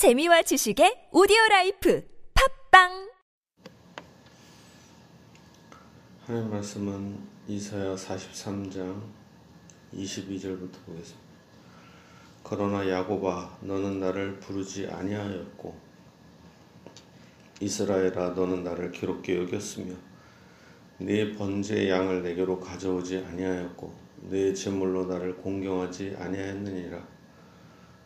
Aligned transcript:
재미와 0.00 0.40
지식의 0.40 1.12
오디오 1.12 1.36
라이프 1.50 2.02
팟빵 2.32 3.10
하나님 6.24 6.50
말씀은 6.50 7.18
이사야 7.46 7.96
43장 7.96 8.98
22절부터 9.92 10.72
보겠습니다. 10.86 11.28
그러나 12.42 12.88
야곱아 12.88 13.58
너는 13.60 14.00
나를 14.00 14.40
부르지 14.40 14.86
아니하였고 14.86 15.76
이스라엘아 17.60 18.30
너는 18.30 18.64
나를 18.64 18.92
괴롭게 18.92 19.36
여겼으며 19.36 19.94
네 20.96 21.34
번제의 21.34 21.90
양을 21.90 22.22
내게로 22.22 22.58
가져오지 22.58 23.18
아니하였고 23.18 23.92
네 24.30 24.54
제물로 24.54 25.04
나를 25.04 25.36
공경하지 25.36 26.16
아니하였느니라 26.18 27.19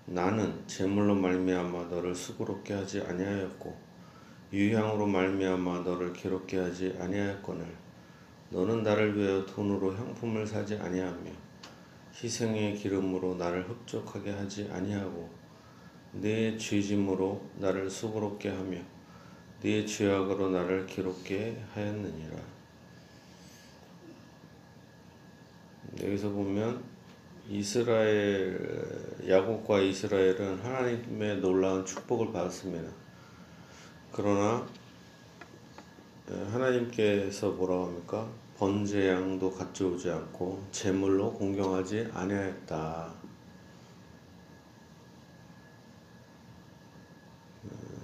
나는 0.07 0.63
제물로 0.67 1.15
말미암아 1.15 1.85
너를 1.85 2.15
수고롭게 2.15 2.75
하지 2.75 3.01
아니하였고 3.01 3.75
유향으로 4.53 5.07
말미암아 5.07 5.81
너를 5.81 6.13
괴롭게 6.13 6.59
하지 6.59 6.97
아니하였거늘 7.01 7.67
너는 8.51 8.83
나를 8.83 9.19
위하여 9.19 9.47
돈으로 9.47 9.97
향품을 9.97 10.47
사지 10.47 10.77
아니하며 10.77 11.31
희생의 12.15 12.77
기름으로 12.77 13.35
나를 13.35 13.69
흡족하게 13.69 14.31
하지 14.31 14.69
아니하고 14.71 15.29
네 16.13 16.57
죄짐으로 16.57 17.51
나를 17.57 17.91
수고롭게 17.91 18.51
하며 18.51 18.79
네 19.61 19.85
죄악으로 19.85 20.51
나를 20.51 20.87
기롭게 20.87 21.61
하였느니라. 21.73 22.37
여기서 26.03 26.31
보면 26.31 26.94
이스라엘 27.49 29.19
야곱과 29.29 29.81
이스라엘은 29.81 30.61
하나님의 30.61 31.39
놀라운 31.39 31.85
축복을 31.85 32.33
받았습니다. 32.33 32.91
그러나 34.13 34.67
하나님께서 36.27 37.51
뭐라고 37.51 37.87
합니까? 37.87 38.29
번제양도 38.57 39.51
가져오지 39.51 40.11
않고 40.11 40.65
제물로 40.71 41.33
공경하지 41.35 42.09
아니하였다. 42.15 43.13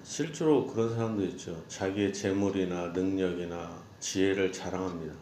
실제로 0.02 0.66
그런 0.66 0.94
사람도 0.94 1.24
있죠. 1.26 1.64
자기의 1.68 2.12
재물이나 2.12 2.88
능력이나 2.88 3.80
지혜를 4.00 4.52
자랑합니다. 4.52 5.14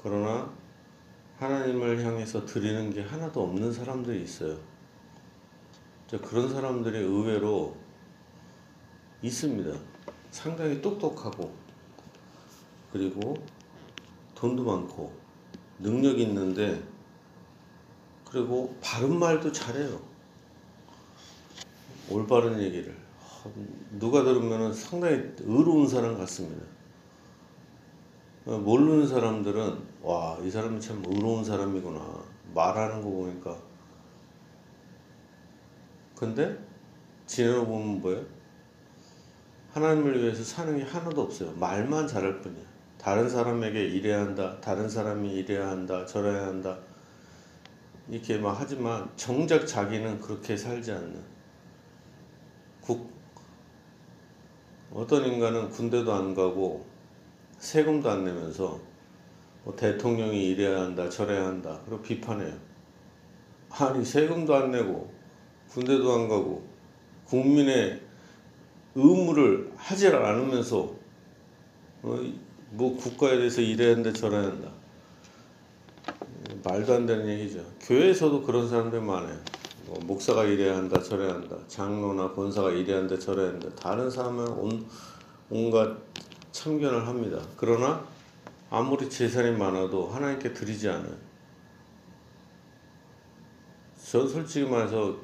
그러나 0.00 0.59
하나님을 1.40 2.04
향해서 2.04 2.44
드리는 2.44 2.92
게 2.92 3.00
하나도 3.00 3.42
없는 3.42 3.72
사람들이 3.72 4.22
있어요. 4.22 4.58
그런 6.22 6.52
사람들이 6.52 6.98
의외로 6.98 7.74
있습니다. 9.22 9.78
상당히 10.30 10.82
똑똑하고 10.82 11.50
그리고 12.92 13.34
돈도 14.34 14.64
많고 14.64 15.12
능력 15.78 16.20
있는데 16.20 16.82
그리고 18.26 18.76
바른 18.82 19.18
말도 19.18 19.50
잘해요. 19.50 19.98
올바른 22.10 22.60
얘기를 22.60 22.94
누가 23.98 24.24
들으면 24.24 24.74
상당히 24.74 25.22
의로운 25.38 25.88
사람 25.88 26.18
같습니다. 26.18 26.66
모르는 28.44 29.08
사람들은 29.08 29.89
와 30.02 30.38
이 30.42 30.50
사람이 30.50 30.80
참 30.80 31.02
의로운 31.06 31.44
사람이구나 31.44 32.00
말하는 32.54 33.02
거 33.02 33.10
보니까 33.10 33.56
근데 36.16 36.58
지내보면 37.26 38.00
뭐예요? 38.00 38.24
하나님을 39.72 40.22
위해서 40.22 40.42
사는 40.42 40.76
게 40.76 40.82
하나도 40.82 41.22
없어요. 41.22 41.52
말만 41.52 42.06
잘할 42.08 42.40
뿐이야. 42.40 42.62
다른 42.98 43.28
사람에게 43.28 43.86
이래야 43.86 44.20
한다. 44.20 44.60
다른 44.60 44.88
사람이 44.88 45.32
이래야 45.32 45.68
한다. 45.68 46.04
저래야 46.04 46.46
한다. 46.46 46.78
이렇게 48.08 48.36
막 48.36 48.56
하지만 48.58 49.08
정작 49.16 49.66
자기는 49.66 50.20
그렇게 50.20 50.56
살지 50.56 50.92
않는 50.92 51.22
국 52.82 53.10
어떤 54.92 55.24
인간은 55.24 55.70
군대도 55.70 56.12
안 56.12 56.34
가고 56.34 56.84
세금도 57.58 58.10
안 58.10 58.24
내면서 58.24 58.80
뭐 59.64 59.74
대통령이 59.76 60.48
이래야 60.50 60.80
한다 60.80 61.08
저래야 61.08 61.46
한다 61.46 61.80
그리고 61.84 62.02
비판해요. 62.02 62.54
아니 63.70 64.04
세금도 64.04 64.54
안 64.54 64.70
내고 64.70 65.12
군대도 65.68 66.12
안 66.12 66.28
가고 66.28 66.66
국민의 67.26 68.00
의무를 68.94 69.72
하지 69.76 70.08
않으면서 70.08 70.94
어, 72.02 72.18
뭐 72.70 72.96
국가에 72.96 73.36
대해서 73.36 73.60
이래야 73.60 73.94
한다 73.94 74.12
저래야 74.12 74.42
한다 74.42 74.72
말도 76.64 76.94
안 76.94 77.06
되는 77.06 77.28
얘기죠. 77.28 77.64
교회에서도 77.80 78.42
그런 78.42 78.68
사람들 78.68 79.00
많아요. 79.00 79.38
뭐 79.86 79.98
목사가 80.04 80.44
이래야 80.44 80.76
한다 80.76 81.02
저래야 81.02 81.34
한다 81.34 81.56
장로나 81.66 82.32
권사가 82.32 82.70
이래야 82.70 82.98
한다 82.98 83.18
저래야 83.18 83.48
한다 83.48 83.68
다른 83.76 84.10
사람은 84.10 84.46
온, 84.48 84.86
온갖 85.48 85.96
참견을 86.52 87.06
합니다. 87.06 87.40
그러나 87.56 88.04
아무리 88.70 89.10
재산이 89.10 89.56
많아도 89.56 90.08
하나님께 90.08 90.52
드리지 90.52 90.88
않아요. 90.88 91.16
저 94.02 94.26
솔직히 94.26 94.68
말해서 94.68 95.18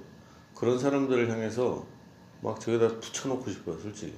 그런 0.55 0.79
사람들을 0.79 1.31
향해서 1.31 1.87
막 2.43 2.61
저기다 2.61 3.01
붙여놓고 3.01 3.51
싶어요, 3.51 3.79
솔직히. 3.79 4.15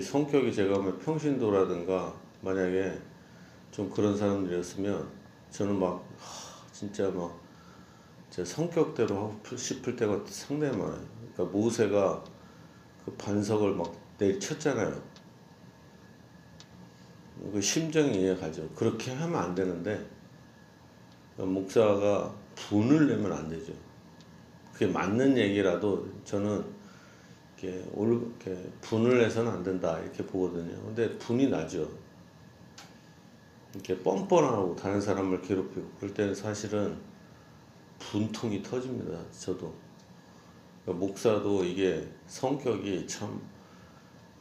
성격이 0.00 0.54
제가 0.54 0.78
뭐 0.78 0.96
평신도라든가 0.98 2.14
만약에 2.42 3.00
좀 3.72 3.90
그런 3.90 4.16
사람들이었으면 4.16 5.10
저는 5.50 5.78
막 5.78 6.04
진짜 6.72 7.10
막 7.10 7.50
제 8.30 8.44
성격대로 8.44 9.16
하고 9.16 9.56
싶을 9.56 9.96
때가 9.96 10.20
상당히 10.26 10.76
많아요. 10.76 11.04
그러니까 11.34 11.58
모세가 11.58 12.24
그 13.04 13.12
반석을 13.14 13.74
막 13.74 13.92
내리쳤잖아요. 14.20 15.02
그 17.52 17.60
심정이 17.60 18.20
이해가죠. 18.20 18.68
그렇게 18.70 19.12
하면 19.14 19.42
안 19.42 19.54
되는데 19.54 20.06
목사가 21.36 22.34
분을 22.54 23.08
내면 23.08 23.32
안 23.32 23.48
되죠. 23.48 23.72
그게 24.72 24.86
맞는 24.86 25.36
얘기라도 25.36 26.06
저는 26.24 26.64
이렇게 27.56 27.82
올 27.92 28.30
이렇게 28.38 28.70
분을 28.82 29.18
내서는 29.18 29.50
안 29.50 29.62
된다 29.62 29.98
이렇게 30.00 30.24
보거든요. 30.24 30.70
근데 30.82 31.18
분이 31.18 31.48
나죠. 31.48 31.90
이렇게 33.74 33.98
뻔뻔하고 33.98 34.76
다른 34.76 35.00
사람을 35.00 35.40
괴롭히고 35.42 35.90
그럴 35.98 36.12
때는 36.12 36.34
사실은 36.34 36.98
분통이 37.98 38.62
터집니다. 38.62 39.18
저도 39.30 39.72
그러니까 40.84 41.06
목사도 41.06 41.64
이게 41.64 42.06
성격이 42.26 43.06
참 43.06 43.40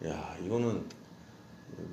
야 0.06 0.38
이거는 0.44 0.86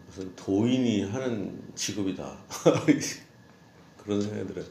무슨 0.07 0.35
도인이 0.37 1.03
하는 1.11 1.61
직업이다 1.75 2.37
그런 3.99 4.21
생각이 4.23 4.47
들어요. 4.47 4.67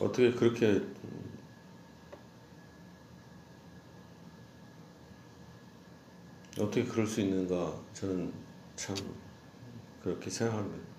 어떻게 0.00 0.30
그렇게 0.32 0.80
어떻게 6.58 6.84
그럴 6.84 7.06
수 7.06 7.20
있는가 7.20 7.78
저는 7.92 8.32
참 8.74 8.96
그렇게 10.02 10.30
생각합니다. 10.30 10.97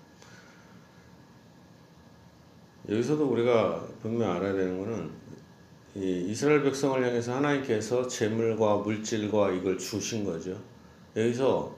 여기서도 2.90 3.24
우리가 3.24 3.86
분명 4.02 4.32
알아야 4.32 4.52
되는 4.52 4.78
것은 4.78 5.10
이 5.94 6.26
이스라엘 6.28 6.62
백성을 6.62 7.00
향해서 7.00 7.36
하나님께서 7.36 8.08
재물과 8.08 8.78
물질과 8.78 9.52
이걸 9.52 9.78
주신 9.78 10.24
거죠. 10.24 10.60
여기서 11.14 11.76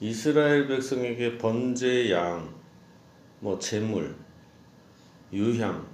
이스라엘 0.00 0.68
백성에게 0.68 1.38
번제 1.38 2.10
양, 2.10 2.52
뭐 3.40 3.58
재물, 3.58 4.14
유향 5.32 5.86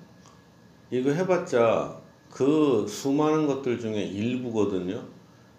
이거 0.91 1.11
해봤자 1.11 2.01
그 2.31 2.87
수많은 2.89 3.47
것들 3.47 3.79
중에 3.79 4.03
일부거든요. 4.03 5.07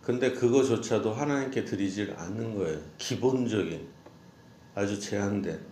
근데 0.02 0.34
그거조차도 0.34 1.14
하나님께 1.14 1.64
드리질 1.64 2.16
않는 2.18 2.58
거예요. 2.58 2.80
기본적인 2.98 3.88
아주 4.76 5.00
제한된 5.00 5.69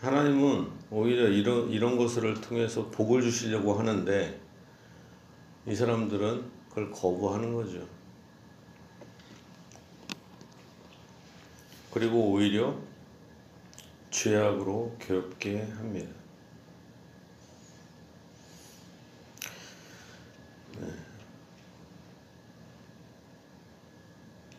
하나님은 0.00 0.70
오히려 0.90 1.28
이런 1.28 1.68
이런 1.68 1.96
것을 1.96 2.40
통해서 2.40 2.88
복을 2.90 3.20
주시려고 3.22 3.74
하는데 3.74 4.40
이 5.66 5.74
사람들은 5.74 6.50
그걸 6.70 6.90
거부하는 6.90 7.54
거죠. 7.54 7.86
그리고 11.92 12.30
오히려 12.30 12.78
죄악으로 14.10 14.96
괴롭게 14.98 15.60
합니다. 15.60 16.20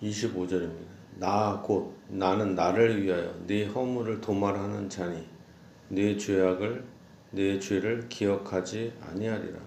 25절입니다. 0.02 1.01
나 1.22 1.62
곧 1.64 1.94
나는 2.08 2.56
나를 2.56 3.04
위하여 3.04 3.32
네 3.46 3.66
허물을 3.66 4.22
도말하는 4.22 4.90
자니 4.90 5.24
네 5.88 6.18
죄악을 6.18 6.84
네 7.30 7.60
죄를 7.60 8.10
기억하지 8.10 8.92
아니하리라. 9.00 9.60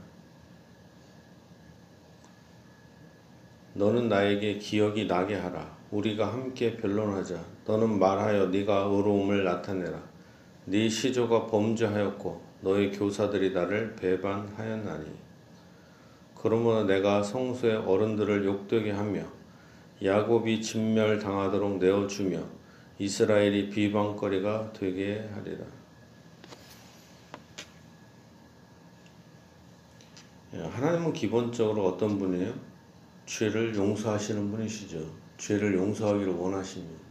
너는 3.74 4.08
나에게 4.08 4.58
기억이 4.58 5.06
나게 5.06 5.36
하라. 5.36 5.76
우리가 5.92 6.26
함께 6.32 6.76
변론하자. 6.76 7.40
너는 7.64 8.00
말하여 8.00 8.46
네가 8.46 8.88
의로움을 8.90 9.44
나타내라. 9.44 10.02
네 10.64 10.88
시조가 10.88 11.46
범죄하였고 11.46 12.42
너의 12.62 12.90
교사들이 12.90 13.52
나를 13.52 13.94
배반하였나니. 13.94 15.06
그러므로 16.34 16.82
내가 16.82 17.22
성소의 17.22 17.76
어른들을 17.76 18.44
욕되게 18.44 18.90
하며 18.90 19.22
야곱이 20.04 20.60
진멸당하도록 20.60 21.78
내어주며 21.78 22.38
이스라엘이 22.98 23.70
비방거리가 23.70 24.72
되게 24.74 25.26
하리라. 25.32 25.64
예, 30.54 30.58
하나님은 30.60 31.12
기본적으로 31.14 31.86
어떤 31.86 32.18
분이에요? 32.18 32.52
죄를 33.24 33.74
용서하시는 33.74 34.50
분이시죠. 34.50 35.10
죄를 35.38 35.74
용서하기를 35.74 36.34
원하십니다. 36.34 37.02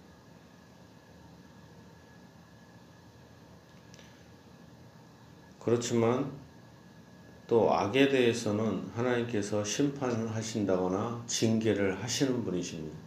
그렇지만 5.59 6.31
또 7.47 7.73
악에 7.73 8.09
대해서는 8.09 8.89
하나님께서 8.95 9.63
심판을 9.63 10.33
하신다거나 10.33 11.23
징계를 11.27 12.01
하시는 12.01 12.43
분이십니다. 12.43 12.97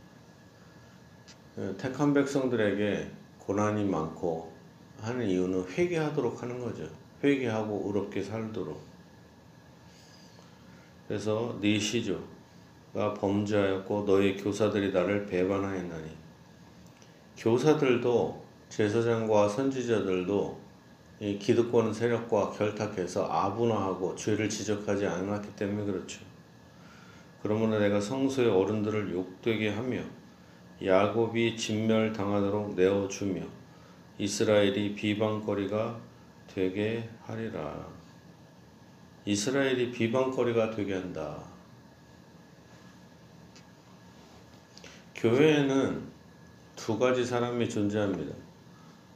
예, 1.59 1.75
택한 1.79 2.13
백성들에게 2.13 3.11
고난이 3.39 3.85
많고 3.85 4.53
하는 5.01 5.27
이유는 5.27 5.69
회개하도록 5.71 6.43
하는 6.43 6.61
거죠. 6.61 6.87
회개하고 7.25 7.85
의롭게 7.87 8.23
살도록. 8.23 8.79
그래서 11.09 11.57
네 11.61 11.79
시조가 11.79 13.15
범죄하였고 13.19 14.05
너희 14.05 14.37
교사들이 14.37 14.93
나를 14.93 15.25
배반하였나니 15.27 16.11
교사들도 17.39 18.45
제사장과 18.69 19.49
선지자들도 19.49 20.66
이 21.19 21.39
기득권 21.39 21.95
세력과 21.95 22.51
결탁해서 22.51 23.27
아분화하고 23.27 24.15
죄를 24.17 24.49
지적하지 24.49 25.07
않았기 25.07 25.57
때문에 25.57 25.85
그렇죠. 25.87 26.21
그러므로 27.43 27.79
내가 27.79 28.01
성소의 28.01 28.49
어른들을 28.51 29.15
욕되게 29.15 29.71
하며 29.71 30.03
야곱이 30.85 31.57
진멸당하도록 31.57 32.75
내어주며 32.75 33.43
이스라엘이 34.19 34.95
비방거리가 34.95 35.99
되게 36.53 37.09
하리라. 37.23 37.87
이스라엘이 39.25 39.93
비방거리가 39.93 40.71
되게 40.71 40.95
한다. 40.95 41.43
교회에는 45.15 46.03
두 46.77 46.99
가지 46.99 47.25
사람이 47.25 47.69
존재합니다. 47.69 48.35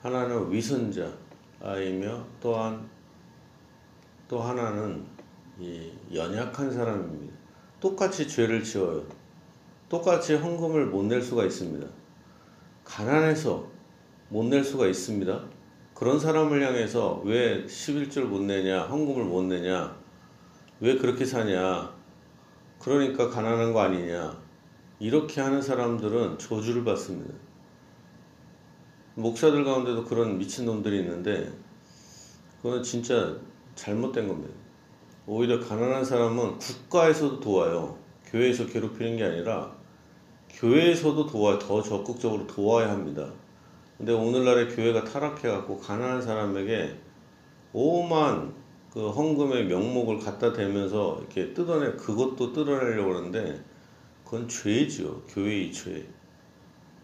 하나는 0.02 0.50
위선자, 0.50 1.04
아 1.04 1.29
이며 1.62 2.24
또한 2.40 2.88
또 4.28 4.40
하나는 4.40 5.04
이 5.58 5.92
연약한 6.14 6.70
사람입니다. 6.70 7.34
똑같이 7.80 8.26
죄를 8.28 8.62
지어요. 8.62 9.04
똑같이 9.88 10.34
헌금을 10.34 10.86
못 10.86 11.04
낼 11.04 11.20
수가 11.20 11.44
있습니다. 11.44 11.86
가난해서 12.84 13.68
못 14.28 14.44
낼 14.44 14.64
수가 14.64 14.86
있습니다. 14.86 15.44
그런 15.94 16.18
사람을 16.18 16.64
향해서 16.66 17.22
왜 17.24 17.64
11절 17.66 18.22
못 18.22 18.40
내냐, 18.42 18.84
헌금을 18.84 19.24
못 19.24 19.42
내냐, 19.42 19.96
왜 20.80 20.96
그렇게 20.96 21.26
사냐, 21.26 21.92
그러니까 22.78 23.28
가난한 23.28 23.74
거 23.74 23.80
아니냐, 23.80 24.40
이렇게 24.98 25.40
하는 25.40 25.60
사람들은 25.60 26.38
저주를 26.38 26.84
받습니다. 26.84 27.34
목사들 29.14 29.64
가운데도 29.64 30.04
그런 30.04 30.38
미친놈들이 30.38 31.00
있는데 31.00 31.50
그건 32.62 32.82
진짜 32.82 33.36
잘못된 33.74 34.28
겁니다. 34.28 34.54
오히려 35.26 35.60
가난한 35.60 36.04
사람은 36.04 36.58
국가에서도 36.58 37.40
도와요. 37.40 37.98
교회에서 38.26 38.66
괴롭히는 38.66 39.16
게 39.16 39.24
아니라 39.24 39.74
교회에서도 40.50 41.26
도와 41.26 41.58
더 41.58 41.82
적극적으로 41.82 42.46
도와야 42.46 42.90
합니다. 42.90 43.30
근데 43.96 44.12
오늘날의 44.12 44.68
교회가 44.74 45.04
타락해갖고 45.04 45.78
가난한 45.78 46.22
사람에게 46.22 46.96
오만 47.72 48.54
그 48.92 49.08
헌금의 49.08 49.66
명목을 49.66 50.18
갖다 50.18 50.52
대면서 50.52 51.18
이렇게 51.18 51.52
뜯어내 51.54 51.92
그것도 51.92 52.52
뜯어내려고 52.52 53.14
하는데 53.14 53.62
그건 54.24 54.48
죄죠. 54.48 55.22
교회의 55.28 55.72
죄. 55.72 56.06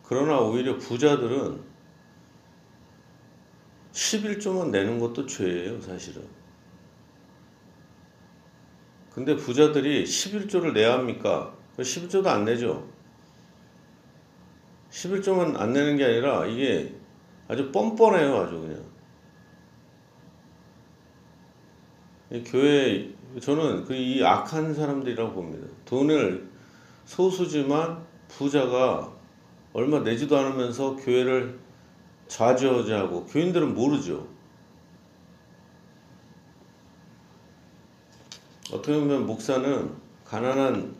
그러나 0.02 0.40
오히려 0.40 0.78
부자들은 0.78 1.75
11조만 3.96 4.68
내는 4.70 4.98
것도 4.98 5.24
죄예요, 5.24 5.80
사실은. 5.80 6.22
근데 9.10 9.34
부자들이 9.34 10.04
11조를 10.04 10.74
내야 10.74 10.92
합니까? 10.92 11.56
11조도 11.78 12.26
안 12.26 12.44
내죠. 12.44 12.86
11조만 14.90 15.56
안 15.56 15.72
내는 15.72 15.96
게 15.96 16.04
아니라 16.04 16.44
이게 16.44 16.94
아주 17.48 17.72
뻔뻔해요, 17.72 18.36
아주 18.36 18.60
그냥. 18.60 18.84
교회, 22.44 23.14
저는 23.40 23.84
그 23.84 23.94
이 23.94 24.22
악한 24.22 24.74
사람들이라고 24.74 25.32
봅니다. 25.32 25.66
돈을 25.86 26.50
소수지만 27.06 28.04
부자가 28.28 29.10
얼마 29.72 30.00
내지도 30.00 30.36
않으면서 30.36 30.96
교회를 30.96 31.65
좌지우지하고 32.28 33.26
교인들은 33.26 33.74
모르죠. 33.74 34.26
어떻게 38.72 38.98
보면 38.98 39.26
목사는 39.26 39.90
가난한 40.24 40.94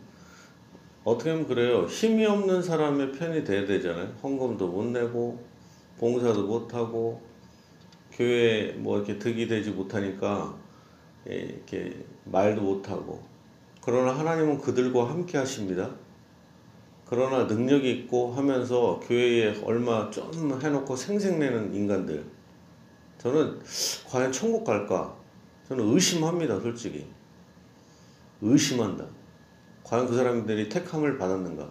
어떻게 1.05 1.33
보면 1.33 1.49
그래요. 1.49 1.85
힘이 1.87 2.27
없는 2.27 2.63
사람의 2.63 3.13
편이 3.13 3.45
돼야 3.45 3.67
되잖아요. 3.67 4.15
헌금도 4.23 4.69
못 4.69 4.85
내고 4.87 5.45
봉사도 5.99 6.47
못 6.47 6.75
하고 6.75 7.23
교회 8.13 8.73
뭐 8.73 8.97
이렇게 8.97 9.19
득이 9.19 9.47
되지 9.47 9.71
못하니까 9.71 10.57
예, 11.29 11.35
이렇게 11.35 12.05
말도 12.25 12.63
못 12.63 12.89
하고 12.89 13.23
그러나 13.83 14.19
하나님은 14.19 14.59
그들과 14.59 15.09
함께 15.09 15.39
하십니다. 15.39 15.91
그러나 17.09 17.45
능력이 17.45 17.91
있고 17.93 18.33
하면서 18.33 18.99
교회에 19.01 19.63
얼마 19.65 20.11
좀 20.11 20.61
해놓고 20.61 20.97
생색내는 20.97 21.73
인간들. 21.73 22.25
저는 23.19 23.61
과연 24.09 24.33
천국 24.33 24.65
갈까? 24.65 25.17
저는 25.69 25.85
의심합니다, 25.93 26.61
솔직히. 26.61 27.07
의심한다. 28.43 29.07
과연 29.85 30.09
그 30.09 30.17
사람들이 30.17 30.69
택함을 30.69 31.17
받았는가? 31.17 31.71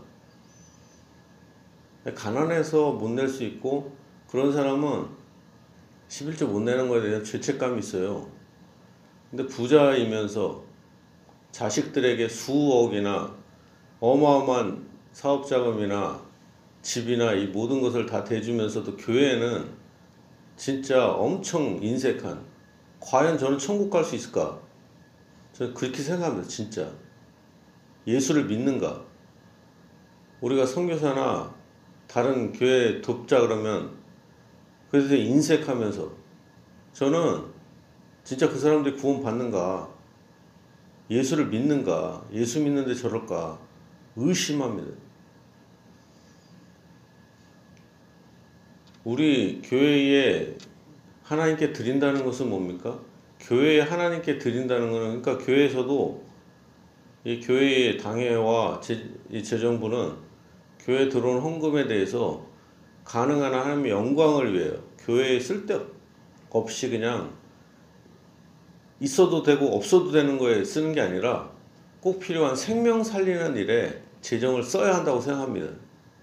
가난해서 2.15 2.93
못 2.93 3.09
낼 3.11 3.27
수 3.27 3.43
있고, 3.43 3.93
그런 4.29 4.53
사람은 4.53 5.07
11조 6.07 6.47
못 6.47 6.61
내는 6.61 6.87
거에 6.87 7.01
대한 7.01 7.23
죄책감이 7.23 7.79
있어요. 7.79 8.29
근데 9.29 9.45
부자이면서 9.47 10.63
자식들에게 11.51 12.27
수억이나 12.29 13.35
어마어마한 13.99 14.94
사업 15.15 15.47
자금이나 15.47 16.21
집이나 16.81 17.31
이 17.31 17.47
모든 17.47 17.79
것을 17.79 18.05
다 18.05 18.25
대주면서도 18.25 18.97
교회는 18.97 19.65
진짜 20.57 21.09
엄청 21.09 21.81
인색한 21.81 22.45
과연 22.99 23.37
저는 23.37 23.57
천국 23.57 23.89
갈 23.89 24.03
수 24.03 24.17
있을까? 24.17 24.59
저는 25.53 25.73
그렇게 25.73 26.03
생각합니다. 26.03 26.45
진짜 26.49 26.91
예수를 28.05 28.43
믿는가? 28.43 29.05
우리가 30.41 30.65
선교사나 30.65 31.55
다른 32.07 32.51
교회 32.51 32.99
돕자 32.99 33.39
그러면 33.39 33.97
그래서 34.91 35.15
인색하면서 35.15 36.11
저는 36.91 37.45
진짜 38.25 38.49
그 38.49 38.59
사람들이 38.59 38.97
구원 38.97 39.23
받는가? 39.23 39.89
예수를 41.09 41.47
믿는가? 41.47 42.27
예수 42.33 42.59
믿는데 42.59 42.93
저럴까? 42.93 43.61
의심합니다. 44.17 45.04
우리 49.05 49.61
교회에 49.63 50.55
하나님께 51.21 51.73
드린다는 51.73 52.25
것은 52.25 52.49
뭡니까? 52.49 52.99
교회에 53.39 53.81
하나님께 53.81 54.39
드린다는 54.39 54.91
것은 54.91 55.21
그러니까 55.21 55.45
교회에서도 55.45 56.25
이 57.23 57.39
교회의 57.39 57.99
당회와 57.99 58.81
제, 58.81 59.07
이 59.29 59.43
재정부는 59.43 60.13
교회 60.79 61.07
들어온 61.07 61.39
헌금에 61.39 61.87
대해서 61.87 62.47
가능한 63.03 63.53
한 63.53 63.61
하나님의 63.61 63.91
영광을 63.91 64.57
위하여 64.57 64.81
교회에 64.97 65.39
쓸데 65.39 65.79
없이 66.49 66.89
그냥 66.89 67.31
있어도 68.99 69.43
되고 69.43 69.67
없어도 69.75 70.11
되는 70.11 70.39
거에 70.39 70.63
쓰는 70.63 70.93
게 70.93 71.01
아니라 71.01 71.51
꼭 71.99 72.19
필요한 72.19 72.55
생명 72.55 73.03
살리는 73.03 73.55
일에 73.55 74.01
재정을 74.21 74.63
써야 74.63 74.95
한다고 74.95 75.21
생각합니다. 75.21 75.67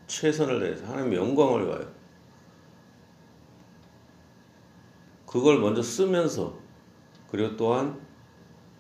최선을 0.09 0.59
다해서 0.59 0.85
하나님의 0.87 1.19
영광을 1.19 1.67
위하여. 1.67 1.92
그걸 5.33 5.61
먼저 5.61 5.83
쓰면서 5.83 6.59
그리고 7.31 7.57
또한 7.57 7.99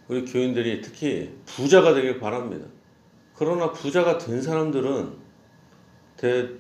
우리 0.07 0.27
교인들이 0.27 0.83
특히 0.83 1.35
부자가 1.47 1.95
되길 1.95 2.21
바랍니다. 2.21 2.67
그러나 3.35 3.73
부자가 3.73 4.19
된 4.19 4.43
사람들은 4.43 5.17
대 6.19 6.51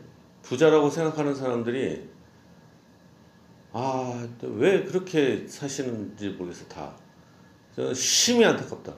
부자라고 0.40 0.88
생각하는 0.88 1.34
사람들이 1.34 2.08
아, 3.74 4.26
왜 4.42 4.82
그렇게 4.84 5.46
사시는지 5.46 6.30
모르겠어, 6.30 6.66
다. 6.68 6.96
저는 7.76 7.92
심히 7.92 8.46
안타깝다. 8.46 8.94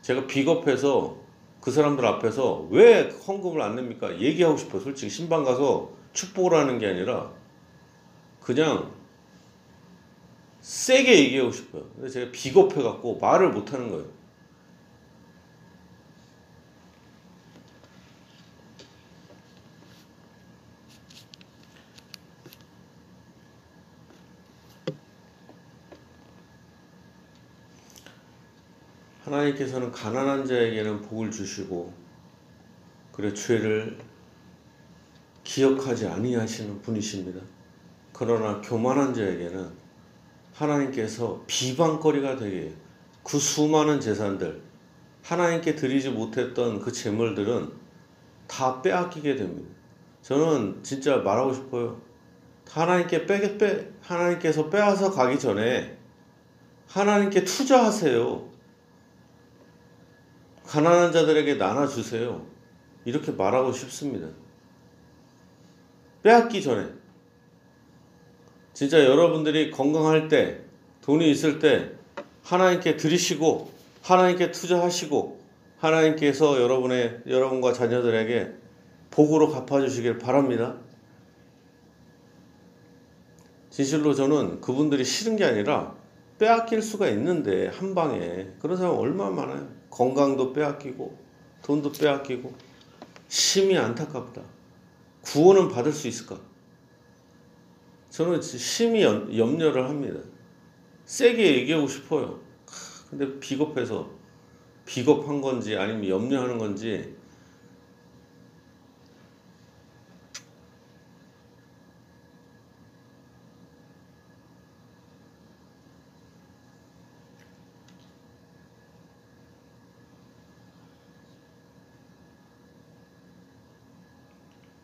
제가 0.00 0.26
비겁해서 0.26 1.18
그 1.60 1.70
사람들 1.70 2.06
앞에서 2.06 2.68
왜 2.70 3.10
헌금을 3.10 3.60
안 3.60 3.76
냅니까? 3.76 4.18
얘기하고 4.18 4.56
싶어요. 4.56 4.80
솔직히 4.80 5.10
신방 5.10 5.44
가서 5.44 5.92
축복을 6.14 6.58
하는 6.58 6.78
게 6.78 6.86
아니라 6.86 7.36
그냥 8.48 8.90
세게 10.62 11.18
얘기하고 11.18 11.52
싶어요. 11.52 11.86
근데 11.94 12.08
제가 12.08 12.32
비겁해갖고 12.32 13.18
말을 13.18 13.50
못 13.52 13.74
하는 13.74 13.90
거예요. 13.90 14.06
하나님께서는 29.24 29.92
가난한 29.92 30.46
자에게는 30.46 31.02
복을 31.02 31.30
주시고 31.30 31.92
그래 33.12 33.34
죄를 33.34 33.98
기억하지 35.44 36.06
아니하시는 36.06 36.80
분이십니다. 36.80 37.57
그러나 38.18 38.60
교만한 38.60 39.14
자에게는 39.14 39.70
하나님께서 40.52 41.40
비방거리가 41.46 42.34
되게. 42.36 42.74
그 43.22 43.38
수많은 43.38 44.00
재산들 44.00 44.60
하나님께 45.22 45.76
드리지 45.76 46.10
못했던 46.10 46.80
그 46.80 46.90
재물들은 46.90 47.70
다 48.48 48.82
빼앗기게 48.82 49.36
됩니다. 49.36 49.70
저는 50.22 50.82
진짜 50.82 51.18
말하고 51.18 51.54
싶어요. 51.54 52.00
하나님께 52.68 53.26
빼, 53.26 53.56
빼, 53.56 53.88
하나님께서 54.00 54.68
빼앗아 54.68 55.10
가기 55.10 55.38
전에 55.38 55.96
하나님께 56.88 57.44
투자하세요. 57.44 58.48
가난한 60.66 61.12
자들에게 61.12 61.56
나눠 61.56 61.86
주세요. 61.86 62.44
이렇게 63.04 63.30
말하고 63.30 63.70
싶습니다. 63.72 64.26
빼앗기 66.22 66.60
전에. 66.60 66.97
진짜 68.78 69.04
여러분들이 69.04 69.72
건강할 69.72 70.28
때, 70.28 70.60
돈이 71.00 71.28
있을 71.32 71.58
때, 71.58 71.90
하나님께 72.44 72.96
드리시고, 72.96 73.72
하나님께 74.02 74.52
투자하시고, 74.52 75.40
하나님께서 75.78 76.62
여러분의, 76.62 77.22
여러분과 77.26 77.72
자녀들에게 77.72 78.52
복으로 79.10 79.50
갚아 79.50 79.80
주시길 79.80 80.18
바랍니다. 80.18 80.76
진실로 83.68 84.14
저는 84.14 84.60
그분들이 84.60 85.04
싫은 85.04 85.34
게 85.34 85.44
아니라 85.44 85.96
빼앗길 86.38 86.80
수가 86.80 87.08
있는데, 87.08 87.66
한 87.66 87.96
방에. 87.96 88.46
그런 88.60 88.76
사람 88.76 88.96
얼마나 88.96 89.30
많아요. 89.30 89.68
건강도 89.90 90.52
빼앗기고, 90.52 91.18
돈도 91.62 91.90
빼앗기고, 91.90 92.54
심히 93.26 93.76
안타깝다. 93.76 94.40
구원은 95.22 95.68
받을 95.68 95.90
수 95.90 96.06
있을까? 96.06 96.47
저는 98.10 98.40
심히 98.40 99.02
염- 99.02 99.36
염려를 99.36 99.84
합니다. 99.88 100.20
세게 101.04 101.56
얘기하고 101.58 101.86
싶어요. 101.86 102.40
근데 103.10 103.38
비겁해서 103.38 104.10
비겁한 104.84 105.40
건지 105.40 105.76
아니면 105.76 106.08
염려하는 106.08 106.58
건지 106.58 107.14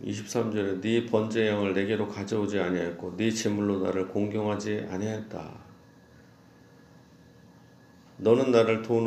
이십삼 0.07 0.53
절에 0.53 0.81
네 0.83 1.07
번제 1.07 1.49
양을 1.49 1.73
내게로 1.73 2.07
가져오지 2.09 2.61
아니하였고 2.61 3.17
네 3.17 3.31
제물로 3.31 3.81
나를 3.81 4.07
공경하지 4.09 4.87
아니하였다. 4.91 5.65
너는 8.19 8.51
나를 8.51 8.83
돈 8.83 9.03